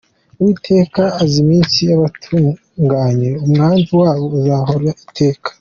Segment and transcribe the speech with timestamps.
[0.39, 5.47] Uwiteka azi iminsi y’abatunganye, Umwandu wabo uzahoraho iteka.